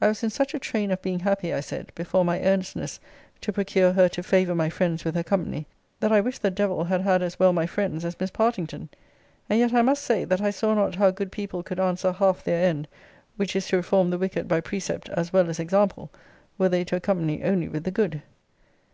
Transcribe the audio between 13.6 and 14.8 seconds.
to reform the wicked by